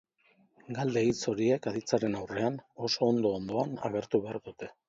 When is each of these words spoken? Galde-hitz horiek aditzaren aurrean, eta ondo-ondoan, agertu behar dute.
Galde-hitz 0.77 1.19
horiek 1.33 1.69
aditzaren 1.73 2.17
aurrean, 2.21 2.57
eta 2.89 3.07
ondo-ondoan, 3.13 3.81
agertu 3.93 4.27
behar 4.27 4.43
dute. 4.51 4.77